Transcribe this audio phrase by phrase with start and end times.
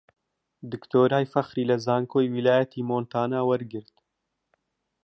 [0.71, 3.95] دکتۆرای فەخری لە زانکۆی ویلایەتی مۆنتانا وەرگرت